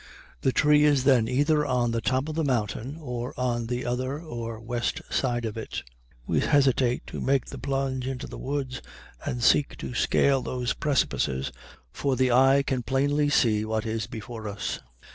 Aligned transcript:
The 0.41 0.51
tree 0.51 0.83
is 0.83 1.03
then 1.03 1.27
either 1.27 1.63
on 1.63 1.91
the 1.91 2.01
top 2.01 2.27
of 2.27 2.33
the 2.33 2.43
mountain 2.43 2.97
or 2.99 3.35
on 3.39 3.67
the 3.67 3.85
other 3.85 4.19
or 4.19 4.59
west 4.59 4.99
side 5.11 5.45
of 5.45 5.57
it. 5.57 5.83
We 6.25 6.39
hesitate 6.39 7.05
to 7.05 7.21
make 7.21 7.45
the 7.45 7.59
plunge 7.59 8.07
into 8.07 8.25
the 8.25 8.39
woods 8.39 8.81
and 9.23 9.43
seek 9.43 9.77
to 9.77 9.93
scale 9.93 10.41
those 10.41 10.73
precipices, 10.73 11.51
for 11.93 12.15
the 12.15 12.31
eye 12.31 12.63
can 12.65 12.81
plainly 12.81 13.29
see 13.29 13.63
what 13.63 13.85
is 13.85 14.07
before 14.07 14.47
us. 14.47 14.79